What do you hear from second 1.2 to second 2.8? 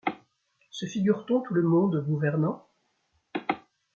tout le monde gouvernant?